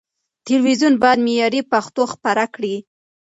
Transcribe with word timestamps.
تلويزيون 0.45 0.93
بايد 1.01 1.19
معياري 1.25 1.61
پښتو 1.71 2.01
خپره 2.13 2.43
کړي. 2.55 2.75